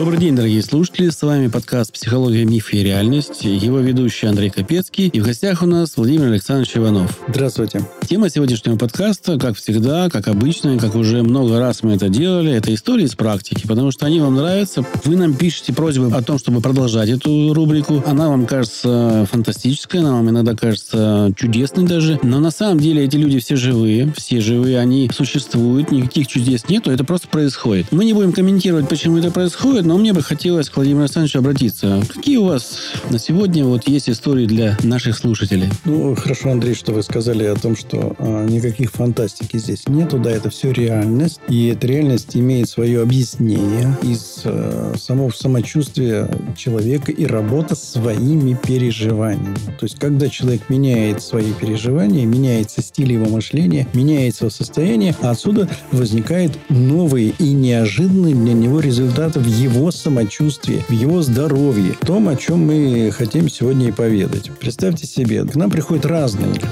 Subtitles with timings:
[0.00, 1.10] Добрый день, дорогие слушатели.
[1.10, 3.44] С вами подкаст «Психология, мифы и реальность».
[3.44, 5.08] Его ведущий Андрей Капецкий.
[5.08, 7.18] И в гостях у нас Владимир Александрович Иванов.
[7.28, 7.86] Здравствуйте.
[8.08, 12.74] Тема сегодняшнего подкаста, как всегда, как обычно, как уже много раз мы это делали, это
[12.74, 14.86] истории из практики, потому что они вам нравятся.
[15.04, 18.02] Вы нам пишете просьбы о том, чтобы продолжать эту рубрику.
[18.06, 22.18] Она вам кажется фантастической, она вам иногда кажется чудесной даже.
[22.22, 26.90] Но на самом деле эти люди все живые, все живые, они существуют, никаких чудес нету,
[26.90, 27.88] это просто происходит.
[27.90, 32.00] Мы не будем комментировать, почему это происходит, но мне бы хотелось к Владимиру Александровичу обратиться.
[32.14, 32.78] Какие у вас
[33.10, 35.68] на сегодня вот есть истории для наших слушателей?
[35.84, 40.18] Ну, хорошо, Андрей, что вы сказали о том, что а, никаких фантастики здесь нету.
[40.18, 41.40] Да, это все реальность.
[41.48, 49.56] И эта реальность имеет свое объяснение из а, самого самочувствия человека и работа своими переживаниями.
[49.76, 55.68] То есть, когда человек меняет свои переживания, меняется стиль его мышления, меняется его состояние, отсюда
[55.90, 62.04] возникают новые и неожиданные для него результаты в его его самочувствии, в его здоровье, в
[62.04, 64.50] том, о чем мы хотим сегодня и поведать.
[64.60, 66.66] Представьте себе, к нам приходят разные люди.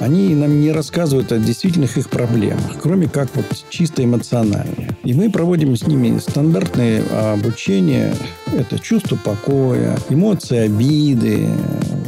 [0.00, 4.96] Они нам не рассказывают о действительных их проблемах, кроме как вот чисто эмоциональные.
[5.02, 8.14] И мы проводим с ними стандартное обучение.
[8.52, 11.48] Это чувство покоя, эмоции обиды,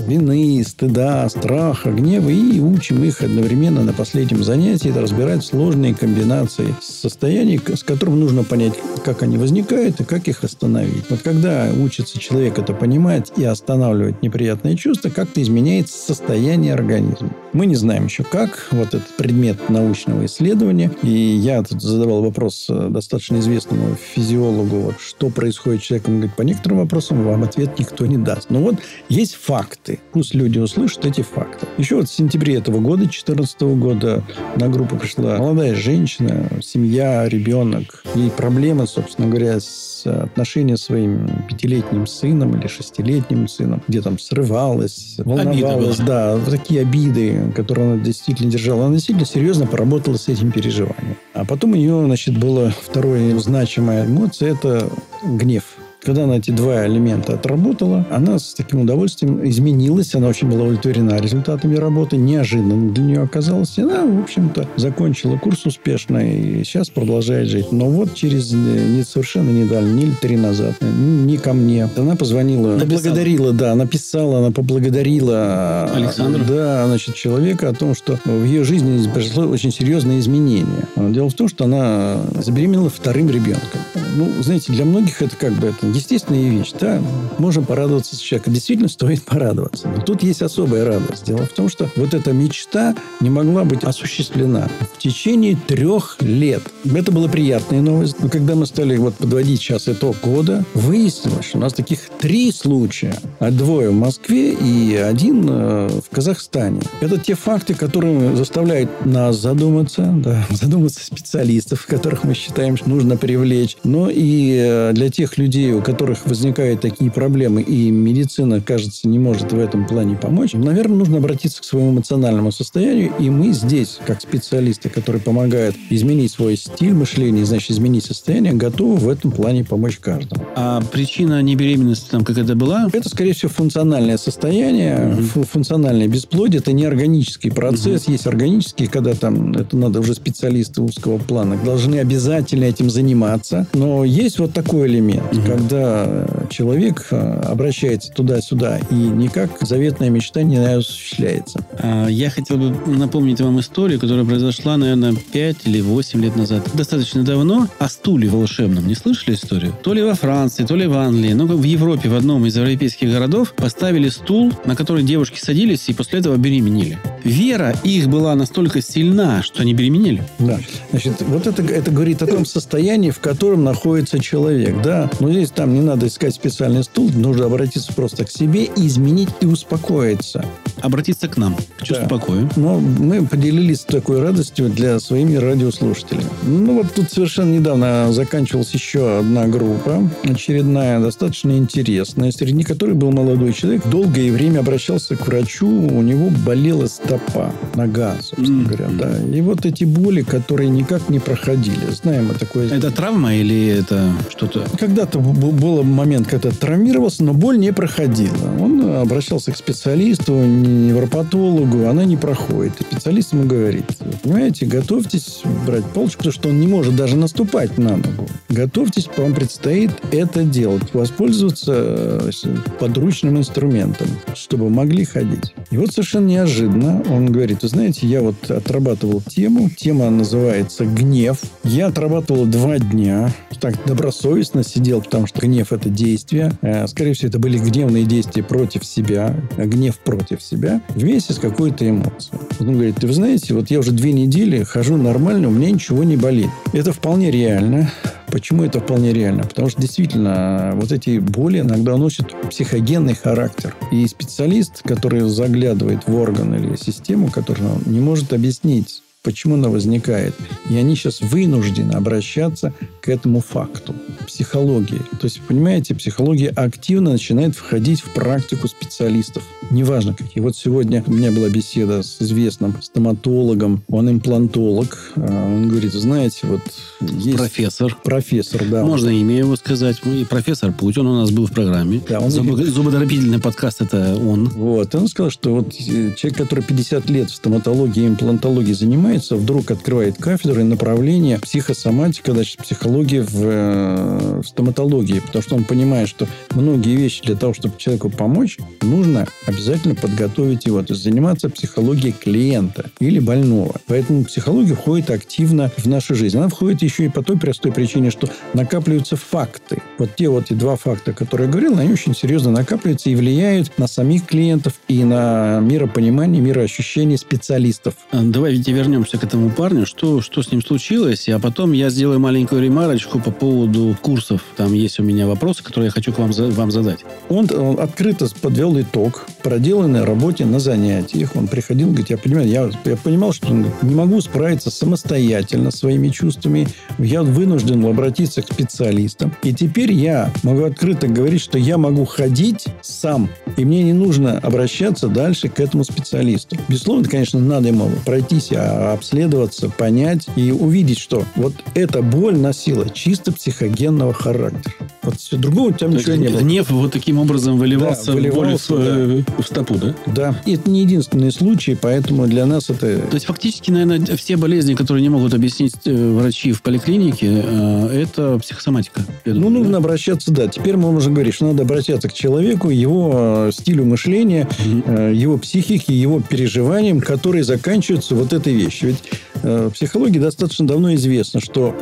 [0.06, 7.58] вины, стыда, страха, гнева и учим их одновременно на последнем занятии разбирать сложные комбинации состояний,
[7.58, 11.04] с которым нужно понять, как они возникают и как их остановить.
[11.10, 17.30] Вот когда учится человек это понимать и останавливать неприятные чувства, как-то изменяется состояние организма.
[17.52, 20.90] Мы не знаем еще как, вот этот предмет научного исследования.
[21.02, 26.14] И я тут задавал вопрос э, достаточно известному физиологу, вот, что происходит с человеком.
[26.16, 28.50] Говорит, по некоторым вопросам вам ответ никто не даст.
[28.50, 28.76] Но вот
[29.08, 29.93] есть факты.
[30.12, 31.66] Пусть люди услышат эти факты.
[31.78, 34.22] Еще вот в сентябре этого года, 2014 года,
[34.56, 38.02] на группу пришла молодая женщина, семья, ребенок.
[38.14, 44.18] Ей проблемы, собственно говоря, с отношением с своим пятилетним сыном или шестилетним сыном, где там
[44.18, 45.98] срывалась, волновалась.
[45.98, 48.86] Да, такие обиды, которые она действительно держала.
[48.86, 51.16] Она действительно серьезно поработала с этим переживанием.
[51.32, 54.88] А потом у нее, значит, была вторая значимая эмоция– это
[55.24, 55.64] гнев.
[56.04, 60.14] Когда она эти два элемента отработала, она с таким удовольствием изменилась.
[60.14, 62.16] Она очень была удовлетворена результатами работы.
[62.16, 63.78] Неожиданно для нее оказалось.
[63.78, 67.72] И она, в общем-то, закончила курс успешно и сейчас продолжает жить.
[67.72, 72.98] Но вот через не, совершенно недавно, не три назад, не ко мне, она позвонила, написала.
[72.98, 76.44] поблагодарила, да, написала, она поблагодарила Александра.
[76.44, 80.86] Да, значит, человека о том, что в ее жизни произошло очень серьезное изменение.
[80.96, 83.80] Дело в том, что она забеременела вторым ребенком.
[84.14, 86.72] Ну, знаете, для многих это как бы это естественная вещь.
[86.80, 87.02] Да,
[87.38, 88.54] можем порадоваться с человеком.
[88.54, 89.88] Действительно стоит порадоваться.
[89.88, 91.24] Но тут есть особая радость.
[91.26, 96.62] Дело в том, что вот эта мечта не могла быть осуществлена в течение трех лет.
[96.84, 98.16] Это была приятная новость.
[98.20, 102.52] Но когда мы стали вот подводить сейчас итог года, выяснилось, что у нас таких три
[102.52, 103.18] случая.
[103.40, 106.80] А двое в Москве и один э, в Казахстане.
[107.00, 113.16] Это те факты, которые заставляют нас задуматься, да, задуматься специалистов, которых мы считаем, что нужно
[113.16, 113.76] привлечь.
[113.84, 119.18] Но и э, для тех людей, у которых возникают такие проблемы, и медицина, кажется, не
[119.18, 123.12] может в этом плане помочь, наверное, нужно обратиться к своему эмоциональному состоянию.
[123.18, 128.96] И мы здесь, как специалисты, которые помогают изменить свой стиль мышления, значит, изменить состояние, готовы
[128.96, 130.44] в этом плане помочь каждому.
[130.56, 132.88] А причина небеременности там как это была?
[132.92, 135.44] Это, скорее всего, функциональное состояние, угу.
[135.44, 136.60] функциональное бесплодие.
[136.60, 138.04] Это не органический процесс.
[138.04, 138.12] Угу.
[138.12, 143.66] Есть органический, когда там, это надо уже специалисты узкого плана, должны обязательно этим заниматься.
[143.74, 145.46] Но есть вот такой элемент, угу.
[145.46, 151.64] когда когда человек э, обращается туда-сюда, и никак заветная мечта не осуществляется.
[151.80, 156.62] А, я хотел бы напомнить вам историю, которая произошла, наверное, 5 или 8 лет назад.
[156.74, 157.66] Достаточно давно.
[157.78, 158.86] О стуле волшебном.
[158.86, 159.74] Не слышали историю?
[159.82, 163.10] То ли во Франции, то ли в Англии, но в Европе, в одном из европейских
[163.10, 166.98] городов, поставили стул, на который девушки садились и после этого беременели.
[167.24, 170.22] Вера их была настолько сильна, что они беременели.
[170.38, 170.60] Да.
[170.90, 174.80] Значит, вот это, это говорит о том состоянии, в котором находится человек.
[174.82, 178.86] Да, но здесь там не надо искать специальный стул, нужно обратиться просто к себе и
[178.86, 180.44] изменить и успокоиться.
[180.82, 182.08] Обратиться к нам, к чувству Да.
[182.08, 182.50] покоя.
[182.56, 186.24] Но мы поделились такой радостью для своими радиослушателей.
[186.42, 193.10] Ну вот тут совершенно недавно заканчивалась еще одна группа, очередная, достаточно интересная, среди которой был
[193.12, 198.64] молодой человек, долгое время обращался к врачу, у него болела стопа, нога, собственно М.
[198.66, 199.36] говоря, да.
[199.36, 201.90] И вот эти боли, которые никак не проходили.
[201.90, 202.68] Знаем мы такое...
[202.70, 204.64] Это травма или это что-то?
[204.78, 208.34] Когда-то был момент, когда травмировался, но боль не проходила.
[208.60, 212.80] Он обращался к специалисту, невропатологу, она не проходит.
[212.80, 213.84] И специалист ему говорит,
[214.22, 218.26] понимаете, готовьтесь брать палочку, потому что он не может даже наступать на ногу.
[218.48, 220.92] Готовьтесь, вам предстоит это делать.
[220.92, 222.30] Воспользоваться э,
[222.80, 225.54] подручным инструментом, чтобы могли ходить.
[225.74, 231.38] И вот совершенно неожиданно он говорит, вы знаете, я вот отрабатывал тему, тема называется «Гнев».
[231.64, 236.52] Я отрабатывал два дня, так добросовестно сидел, потому что гнев– это действие.
[236.62, 241.38] Э, Скорее всего, это были гневные действия против себя, э, гнев против себя, вместе с
[241.38, 242.38] какой-то эмоцией.
[242.60, 246.16] Он говорит, вы знаете, вот я уже две недели хожу нормально, у меня ничего не
[246.16, 246.50] болит.
[246.72, 247.90] Это вполне реально.
[248.34, 249.44] Почему это вполне реально?
[249.44, 253.76] Потому что действительно вот эти боли иногда носят психогенный характер.
[253.92, 260.34] И специалист, который заглядывает в орган или систему, который не может объяснить, почему она возникает.
[260.70, 263.94] И они сейчас вынуждены обращаться к этому факту.
[264.26, 265.00] Психологии.
[265.20, 269.42] То есть, понимаете, психология активно начинает входить в практику специалистов.
[269.70, 270.42] Неважно какие.
[270.42, 273.82] Вот сегодня у меня была беседа с известным стоматологом.
[273.88, 275.12] Он имплантолог.
[275.16, 276.60] А, Он говорит, знаете, вот
[277.00, 277.96] есть Профессор.
[278.04, 278.84] профессор, да.
[278.84, 279.96] Можно имя его сказать.
[280.04, 282.00] И профессор Путь, он у нас был в программе.
[282.08, 284.48] Да, он Зубо- имеет- Зубодробительный подкаст это он.
[284.50, 284.94] Вот.
[284.94, 289.70] Он сказал, что вот э, человек, который 50 лет в стоматологии и имплантологии занимается, вдруг
[289.70, 295.20] открывает кафедру и направление психосоматика, значит, психология в, э, в стоматологии.
[295.20, 300.66] Потому что он понимает, что многие вещи для того, чтобы человеку помочь, нужно обязательно подготовить
[300.66, 300.82] его.
[300.82, 303.76] То есть заниматься психологией клиента или больного.
[303.86, 306.36] Поэтому психология входит активно в нашу жизнь.
[306.36, 309.82] Она входит еще и по той простой причине, что накапливаются факты.
[309.98, 313.78] Вот те вот и два факта, которые я говорил, они очень серьезно накапливаются и влияют
[313.78, 317.94] на самих клиентов и на миропонимание, мироощущение специалистов.
[318.12, 319.86] Давайте вернемся к этому парню.
[319.86, 321.28] Что, что с ним случилось?
[321.28, 324.42] А потом я сделаю маленькую ремарочку по поводу курсов.
[324.56, 327.00] Там есть у меня вопросы, которые я хочу к вам, вам задать.
[327.28, 327.48] Он
[327.78, 331.36] открыто подвел итог проделанной работе на занятиях.
[331.36, 336.68] Он приходил, говорит, я понимаю, я, я понимал, что не могу справиться самостоятельно своими чувствами.
[336.98, 339.34] Я вынужден обратиться к специалистам.
[339.42, 343.28] И теперь я могу открыто говорить, что я могу ходить сам.
[343.56, 346.56] И мне не нужно обращаться дальше к этому специалисту.
[346.68, 352.88] Безусловно, конечно, надо ему пройтись, а, обследоваться, понять и увидеть, что вот эта боль носила
[352.88, 354.74] чисто психогенного характера.
[355.04, 356.40] Вот все другого там То ничего не было.
[356.40, 359.94] Гнев вот таким образом выливался, Да, выливался, в, э, в стопу, да?
[360.06, 362.98] Да, и это не единственный случай, поэтому для нас это...
[362.98, 367.88] То есть фактически, наверное, все болезни, которые не могут объяснить э, врачи в поликлинике, э,
[367.88, 369.02] это психосоматика.
[369.24, 369.78] Ну, думаю, нужно да?
[369.78, 370.48] обращаться, да.
[370.48, 374.48] Теперь мы можем говорить, что надо обращаться к человеку, его стилю мышления,
[374.86, 378.90] э, его психике, его переживаниям, которые заканчиваются вот этой вещью.
[378.90, 379.02] Ведь
[379.44, 381.74] в психологии достаточно давно известно, что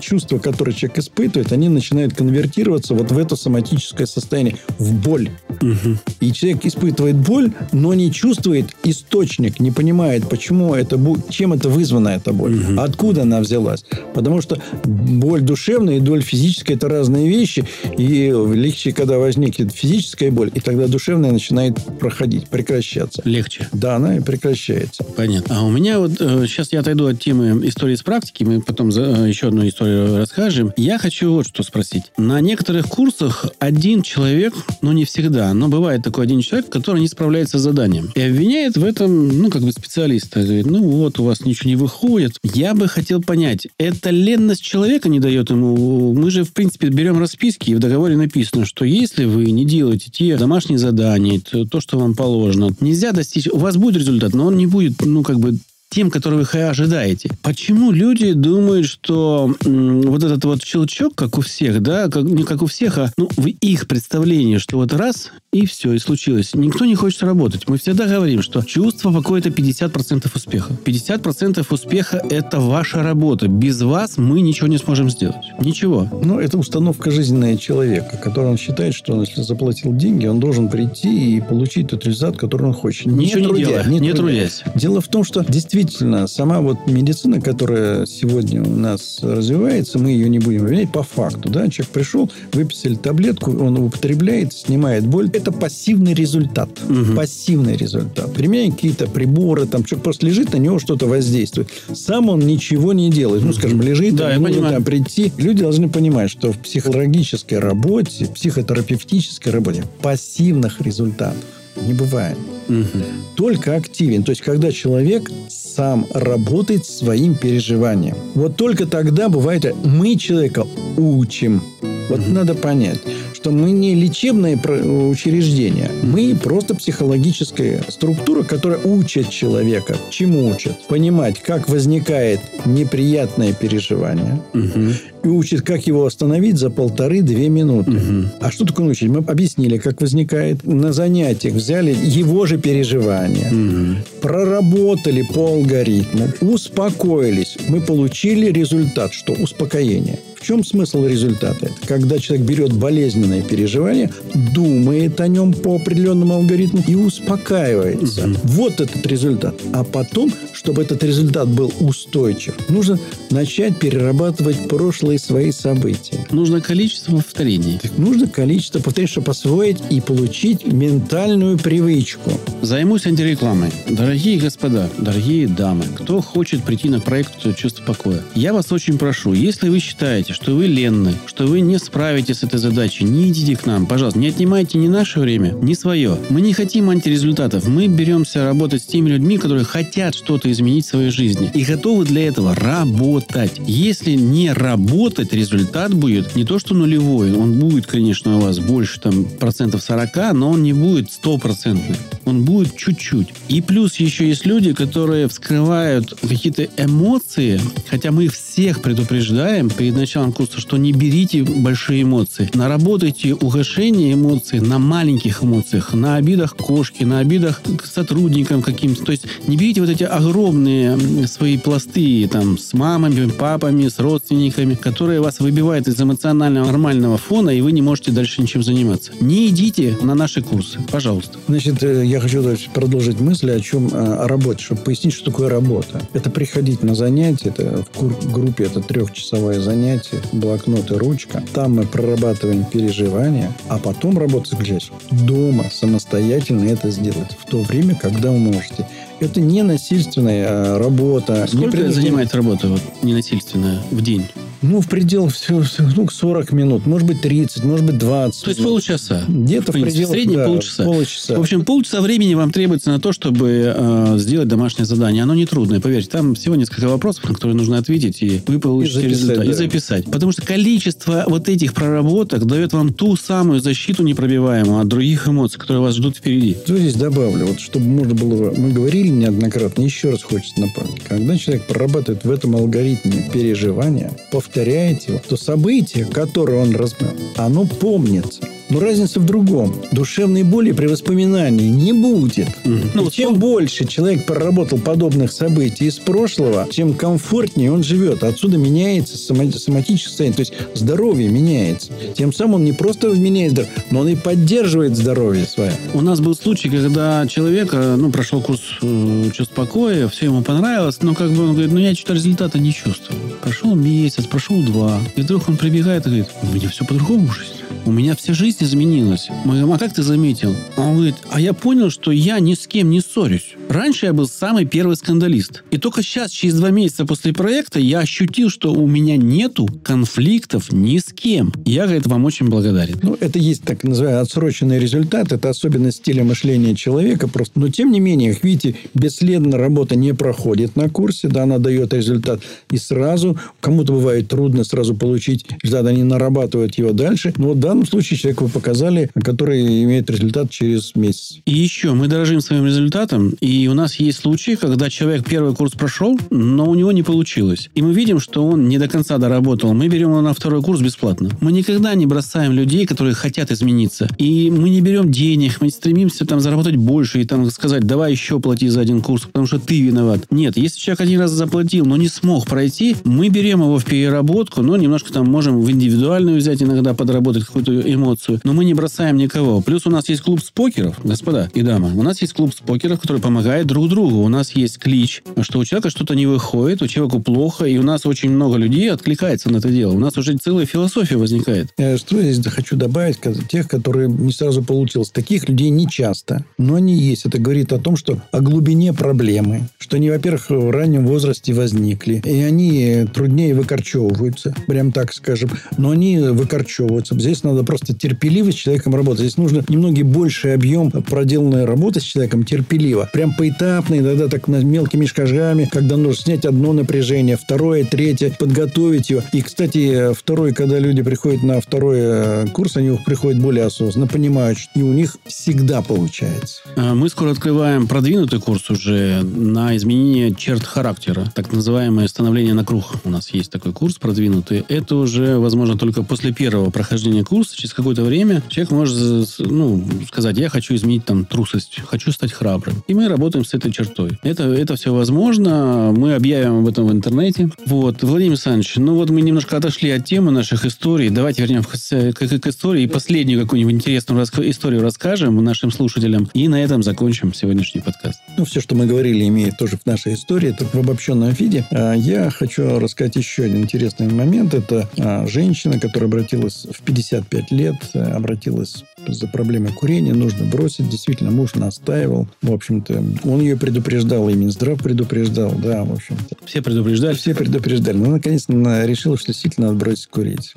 [0.00, 5.30] чувства, которые человек испытывает, они начинают конвертироваться вот в это соматическое состояние, в боль.
[5.62, 5.98] Мгм.
[6.20, 12.10] И человек испытывает боль, но не чувствует источник, не понимает, почему это, чем это вызвана
[12.10, 12.80] эта боль, Мгм.
[12.80, 13.84] откуда она взялась.
[14.14, 17.64] Потому что боль душевная и боль физическая– это разные вещи.
[17.96, 23.22] И легче, когда возникнет физическая боль, и тогда душевная начинает проходить, прекращаться.
[23.24, 23.68] Легче.
[23.72, 25.02] Да, она и прекращается.
[25.04, 25.58] Понятно.
[25.58, 28.92] А у меня вот э, сейчас я отойду от темы истории с практики, мы потом
[28.92, 30.72] за, э, еще одну историю расскажем.
[30.76, 32.04] Я хочу вот что спросить.
[32.16, 37.08] На некоторых курсах один человек, ну не всегда, но бывает такой один человек, который не
[37.08, 38.10] справляется с заданием.
[38.14, 40.42] И обвиняет в этом, ну, как бы специалиста.
[40.42, 42.38] Говорит, ну вот, у вас ничего не выходит.
[42.42, 46.12] Я бы хотел понять, это ленность человека не дает ему...
[46.14, 50.10] Мы же, в принципе, берем расписки, и в договоре написано, что если вы не делаете
[50.10, 53.48] те домашние задания, то, то, что вам положено, нельзя достичь...
[53.48, 55.56] У вас будет результат, но он не будет, ну, как бы
[55.88, 57.30] тем, который вы ожидаете.
[57.42, 62.42] Почему люди думают, что м, вот этот вот щелчок, как у всех, да, как, не
[62.42, 66.54] как у всех, а ну, в их представлении, что вот раз, и все, и случилось.
[66.54, 67.68] Никто не хочет работать.
[67.68, 70.72] Мы всегда говорим, что чувство это 50% успеха.
[70.84, 73.48] 50% успеха– это ваша работа.
[73.48, 75.46] Без вас мы ничего не сможем сделать.
[75.60, 76.08] Ничего.
[76.22, 80.68] Ну, это установка жизненная человека, который он считает, что он, если заплатил деньги, он должен
[80.68, 83.06] прийти и получить тот результат, который он хочет.
[83.06, 84.16] Ничего не трудя- делая, не трудясь.
[84.56, 84.62] трудясь.
[84.74, 90.10] Дело в том, что действительно действительно, сама вот медицина, которая сегодня у нас развивается, мы
[90.10, 91.50] ее не будем обвинять по факту.
[91.50, 91.68] Да?
[91.68, 95.30] Человек пришел, выписали таблетку, он употребляет, снимает боль.
[95.32, 96.70] Это пассивный результат.
[96.88, 97.16] Угу.
[97.16, 98.32] Пассивный результат.
[98.32, 101.68] Применяем какие-то приборы, там человек просто лежит, на него что-то воздействует.
[101.92, 103.42] Сам он ничего не делает.
[103.42, 105.32] Ну, скажем, лежит, да, там, нужно там прийти.
[105.36, 111.44] Люди должны понимать, что в психологической работе, психотерапевтической работе пассивных результатов
[111.84, 112.38] не бывает.
[112.68, 113.04] Угу.
[113.36, 114.22] Только активен.
[114.22, 118.16] То есть, когда человек сам работает своим переживанием.
[118.34, 121.62] Вот только тогда бывает, мы человека учим.
[122.08, 122.30] Вот угу.
[122.30, 123.00] надо понять
[123.46, 129.96] что мы не лечебное учреждение, мы просто психологическая структура, которая учит человека.
[130.10, 130.72] Чему учит?
[130.88, 134.40] Понимать, как возникает неприятное переживание.
[134.52, 134.80] Угу.
[135.22, 137.92] И учит, как его остановить за полторы-две минуты.
[137.92, 138.28] Угу.
[138.40, 139.10] А что такое учить?
[139.10, 140.66] Мы объяснили, как возникает.
[140.66, 143.50] На занятиях взяли его же переживания.
[143.50, 144.20] Угу.
[144.22, 146.28] Проработали по алгоритму.
[146.40, 147.56] Успокоились.
[147.68, 150.18] Мы получили результат, что успокоение.
[150.36, 151.66] В чем смысл результата?
[151.66, 154.10] Это когда человек берет болезненное переживание,
[154.54, 158.26] думает о нем по определенному алгоритму и успокаивается.
[158.26, 158.38] Угу.
[158.44, 159.54] Вот этот результат.
[159.72, 162.98] А потом, чтобы этот результат был устойчив, нужно
[163.30, 166.24] начать перерабатывать прошлые свои события.
[166.30, 167.78] Нужно количество повторений.
[167.82, 172.30] Так нужно количество повторений, чтобы освоить и получить ментальную привычку.
[172.62, 173.70] Займусь антирекламой.
[173.88, 179.34] Дорогие господа, дорогие дамы, кто хочет прийти на проект «Чувство покоя», я вас очень прошу,
[179.34, 183.56] если вы считаете, что вы ленны, что вы не справитесь с этой задачей, не идите
[183.56, 186.18] к нам, пожалуйста, не отнимайте ни наше время, ни свое.
[186.30, 190.90] Мы не хотим антирезультатов, мы беремся работать с теми людьми, которые хотят что-то изменить в
[190.90, 193.60] своей жизни и готовы для этого работать.
[193.66, 198.98] Если не работать, результат будет не то, что нулевой, он будет, конечно, у вас больше
[198.98, 201.96] там процентов 40, но он не будет стопроцентный.
[202.24, 203.28] Он будет чуть-чуть.
[203.48, 207.60] И плюс еще есть люди, которые вскрывают какие-то эмоции,
[207.90, 212.48] хотя мы всех предупреждаем перед началом курса, что не берите большие эмоции.
[212.54, 219.04] Наработайте угошение эмоций на маленьких эмоциях, на обидах кошки, на обидах к сотрудникам каким-то.
[219.04, 224.74] То есть не берите вот эти огромные свои пласты там с мамами, папами, с родственниками,
[224.74, 229.12] которые вас выбивают из эмоционального нормального фона, и вы не можете дальше ничем заниматься.
[229.20, 231.38] Не идите на наши курсы, пожалуйста.
[231.48, 232.35] Значит, э, я хочу
[232.72, 236.00] продолжить мысль о чем э, о работе, чтобы пояснить, что такое работа.
[236.12, 241.42] Это приходить на занятия, это в группе это трехчасовое занятие, блокнот и ручка.
[241.52, 247.94] Там мы прорабатываем переживания, а потом работа заключается дома самостоятельно это сделать в то время,
[248.00, 248.86] когда вы можете.
[249.20, 251.46] Это не насильственная работа.
[251.48, 254.26] Сколько не занимает работа вот, ненасильственная в день?
[254.62, 258.42] Ну, в пределах ну, 40 минут, может быть, 30, может быть, 20.
[258.42, 259.24] То есть полчаса?
[259.28, 260.84] Где-то в, в пределах, в среднем да, полчаса.
[260.84, 261.36] полчаса.
[261.36, 265.22] В общем, полчаса времени вам требуется на то, чтобы э, сделать домашнее задание.
[265.22, 266.10] Оно не трудное, поверьте.
[266.10, 269.44] Там всего несколько вопросов, на которые нужно ответить, и вы получите и записать, результат.
[269.44, 269.50] Да.
[269.50, 270.04] И записать.
[270.06, 275.58] Потому что количество вот этих проработок дает вам ту самую защиту непробиваемую от других эмоций,
[275.58, 276.56] которые вас ждут впереди.
[276.64, 277.46] Что здесь добавлю?
[277.46, 278.52] Вот чтобы можно было...
[278.56, 281.02] Мы говорили неоднократно, еще раз хочется напомнить.
[281.04, 284.12] Когда человек прорабатывает в этом алгоритме переживания,
[284.46, 288.42] повторяете то событие, которое он размыл, оно помнится.
[288.68, 289.74] Но разница в другом.
[289.92, 292.48] Душевной боли при воспоминании не будет.
[292.64, 298.24] Ну, чем больше человек проработал подобных событий из прошлого, тем комфортнее он живет.
[298.24, 300.36] Отсюда меняется соматическое состояние.
[300.36, 301.92] То есть здоровье меняется.
[302.16, 305.72] Тем самым он не просто меняет здоровье, но он и поддерживает здоровье свое.
[305.94, 310.42] У нас был случай, когда человек э, ну, прошел курс э, чувств покоя, все ему
[310.42, 313.18] понравилось, но как бы он говорит, ну я что-то результата не чувствую.
[313.42, 314.98] Прошел месяц, прошел два.
[315.14, 317.65] И вдруг он прибегает и говорит, у меня все по-другому жизнь.
[317.84, 319.28] У меня вся жизнь изменилась.
[319.44, 320.54] Мы говорим, а как ты заметил?
[320.76, 323.54] Он говорит, а я понял, что я ни с кем не ссорюсь.
[323.68, 325.64] Раньше я был самый первый скандалист.
[325.70, 330.72] И только сейчас, через два месяца после проекта, я ощутил, что у меня нету конфликтов
[330.72, 331.52] ни с кем.
[331.64, 332.98] Я, говорит, вам очень благодарен.
[333.02, 335.32] Ну, это есть так называемый отсроченный результат.
[335.32, 337.28] Это особенность стиля мышления человека.
[337.28, 337.58] Просто.
[337.58, 341.28] Но, тем не менее, видите, бесследно работа не проходит на курсе.
[341.28, 342.40] Да, она дает результат.
[342.70, 345.86] И сразу, кому-то бывает трудно сразу получить результат.
[345.86, 347.34] Они нарабатывают его дальше.
[347.36, 351.38] Но в данном случае человеку вы показали, который имеет результат через месяц.
[351.46, 353.30] И еще, мы дорожим своим результатом.
[353.40, 357.70] И у нас есть случаи, когда человек первый курс прошел, но у него не получилось.
[357.74, 359.72] И мы видим, что он не до конца доработал.
[359.72, 361.30] Мы берем его на второй курс бесплатно.
[361.40, 364.06] Мы никогда не бросаем людей, которые хотят измениться.
[364.18, 368.38] И мы не берем денег, мы стремимся там заработать больше и там сказать, давай еще
[368.38, 370.26] плати за один курс, потому что ты виноват.
[370.30, 374.60] Нет, если человек один раз заплатил, но не смог пройти, мы берем его в переработку,
[374.60, 378.40] но немножко там можем в индивидуальную взять иногда, подработать какую-то эмоцию.
[378.44, 379.60] Но мы не бросаем никого.
[379.60, 381.92] Плюс у нас есть клуб спокеров, господа и дамы.
[381.96, 384.22] У нас есть клуб спокеров, который помогает друг другу.
[384.22, 387.82] У нас есть клич, что у человека что-то не выходит, у человека плохо, и у
[387.82, 389.92] нас очень много людей откликается на это дело.
[389.92, 391.68] У нас уже целая философия возникает.
[391.78, 393.18] Я что здесь хочу добавить?
[393.48, 395.10] Тех, которые не сразу получилось.
[395.10, 397.26] Таких людей не часто, но они есть.
[397.26, 402.22] Это говорит о том, что о глубине проблемы, что они, во-первых, в раннем возрасте возникли,
[402.24, 407.18] и они труднее выкорчевываются, прям так скажем, но они выкорчевываются.
[407.18, 409.20] Здесь надо просто терпеливо с человеком работать.
[409.20, 413.08] Здесь нужно немного больший объем проделанной работы с человеком терпеливо.
[413.12, 419.22] Прям поэтапно, иногда так мелкими шажами, когда нужно снять одно напряжение, второе, третье, подготовить его.
[419.32, 424.58] И, кстати, второй, когда люди приходят на второй э, курс, они приходят более осознанно, понимают,
[424.58, 426.62] что у них всегда получается.
[426.76, 432.64] А, мы скоро открываем продвинутый курс уже на изменение черт характера, так называемое становление на
[432.64, 432.84] круг.
[433.04, 434.64] У нас есть такой курс продвинутый.
[434.68, 440.36] Это уже, возможно, только после первого прохождения курса, через какое-то время человек может ну, сказать,
[440.38, 442.82] я хочу изменить там трусость, хочу стать храбрым.
[442.86, 444.18] И мы работаем с этой чертой.
[444.22, 445.92] Это, это все возможно.
[445.96, 447.50] Мы объявим об этом в интернете.
[447.66, 448.02] Вот.
[448.02, 451.10] Владимир Александрович, ну вот мы немножко отошли от темы наших историй.
[451.10, 456.28] Давайте вернемся к, к, к истории и последнюю какую-нибудь интересную историю расскажем нашим слушателям.
[456.34, 458.20] И на этом закончим сегодняшний подкаст.
[458.36, 461.66] Ну, все, что мы говорили, имеет тоже в нашей истории, только в обобщенном виде.
[461.70, 464.54] А, я хочу рассказать еще один интересный момент.
[464.54, 466.82] Это а, женщина, которая обратилась в
[467.22, 470.88] 55 лет, обратилась за проблемой курения, нужно бросить.
[470.88, 472.26] Действительно, муж настаивал.
[472.42, 476.36] В общем-то, он ее предупреждал, и Минздрав предупреждал, да, в общем-то.
[476.44, 477.14] Все предупреждали?
[477.14, 477.96] Все предупреждали.
[477.96, 480.52] Но, наконец, решила, что действительно надо бросить курить.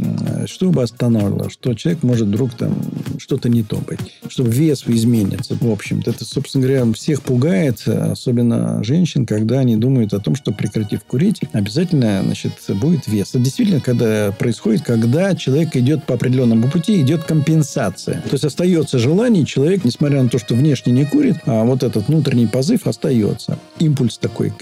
[0.46, 1.50] Что бы останавливало?
[1.50, 2.76] Что человек может вдруг там
[3.18, 4.00] что-то не то быть.
[4.28, 6.10] Чтобы вес изменится, в общем-то.
[6.12, 11.42] Это, собственно говоря, всех пугает, особенно женщин, когда они думают о том, что прекратив курить,
[11.54, 13.30] обязательно, значит, будет вес.
[13.30, 18.22] Это действительно, когда происходит, когда человек идет по определенному пути, идет компенсация.
[18.22, 22.08] То есть остается желание, человек, несмотря на то, что внешне не курит, а вот этот
[22.08, 23.58] внутренний позыв остается.
[23.80, 24.60] Импульс такой к,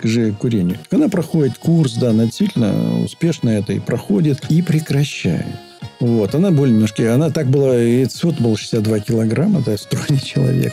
[0.00, 0.78] к же курению.
[0.90, 5.46] Она проходит курс, да, она действительно успешно это и проходит, и прекращает.
[6.00, 7.14] Вот, она более немножко...
[7.14, 7.80] Она так была...
[7.80, 10.72] И вот был 62 килограмма, да, стройный человек.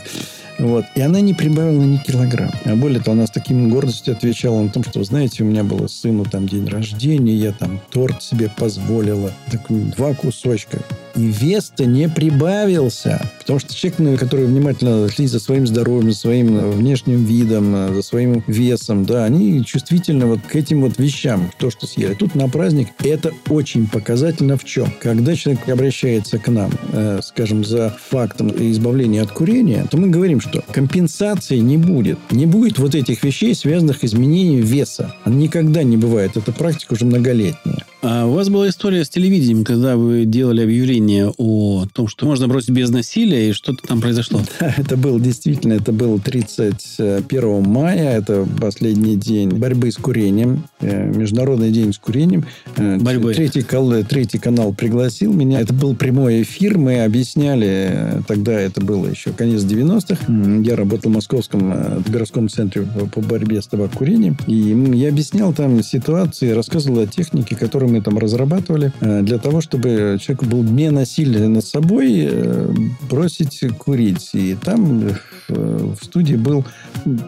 [0.62, 0.86] Вот.
[0.94, 2.52] И она не прибавила ни килограмм.
[2.66, 5.88] А более того, она с таким гордостью отвечала на том, что, знаете, у меня было
[5.88, 9.32] сыну там день рождения, я там торт себе позволила.
[9.50, 10.80] Так, два кусочка.
[11.16, 13.30] И вес-то не прибавился.
[13.40, 18.44] Потому что человек, который внимательно следит за своим здоровьем, за своим внешним видом, за своим
[18.48, 22.14] весом, да, они чувствительны вот к этим вот вещам, то, что съели.
[22.14, 24.94] Тут на праздник это очень показательно в чем?
[25.02, 30.40] Когда человек обращается к нам, э, скажем, за фактом избавления от курения, то мы говорим,
[30.40, 32.20] что компенсации не будет.
[32.32, 35.16] Не будет вот этих вещей, связанных с изменением веса.
[35.26, 36.38] Никогда не бывает.
[36.38, 37.86] Это практика уже многолетняя.
[38.04, 42.48] А у вас была история с телевидением, когда вы делали объявление о том, что можно
[42.48, 44.42] бросить без насилия, и что-то там произошло.
[44.60, 51.12] Да, это был действительно, это был 31 мая, это последний день борьбы с курением, э,
[51.12, 52.46] Международный день с курением.
[52.76, 53.34] Э, борьбы.
[53.34, 53.64] Третий,
[54.04, 55.62] третий канал пригласил меня.
[55.62, 60.26] Это был прямой эфир, мы объясняли, э, тогда это было еще конец 90-х.
[60.64, 66.52] Я работал в Московском городском центре по борьбе с табакокурением, и я объяснял там ситуации,
[66.52, 71.48] рассказывал о технике, которую мы там разрабатывали э, для того, чтобы человек был не насильный
[71.48, 72.74] над собой, э,
[73.10, 74.30] бросить курить.
[74.34, 75.10] И там
[75.50, 76.66] э, в студии был